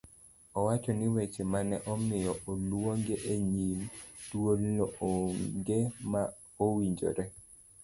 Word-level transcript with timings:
Owacho 0.57 0.91
ni 0.99 1.07
weche 1.15 1.43
mane 1.53 1.77
omiyo 1.93 2.33
oluonge 2.51 3.15
e 3.33 3.35
nyim 3.53 3.79
duolno 4.29 4.85
onge 5.09 5.79
ma 6.11 6.21
owinjore 6.65 7.23